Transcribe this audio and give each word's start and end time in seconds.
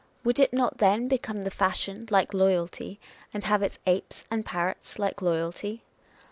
Would 0.23 0.39
it 0.39 0.51
not 0.51 0.79
then 0.79 1.07
become 1.07 1.43
the 1.43 1.51
fashion, 1.51 2.07
like 2.09 2.33
loyalty, 2.33 2.99
and 3.35 3.43
have 3.43 3.61
its 3.61 3.77
apes 3.85 4.23
and 4.31 4.43
parrots, 4.43 4.97
like 4.97 5.21
loyalty? 5.21 5.83